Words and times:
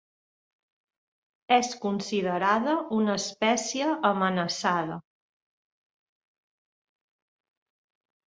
És 1.57 1.67
considerada 1.83 2.73
una 3.01 3.17
espècie 3.21 3.91
amenaçada. 4.09 4.97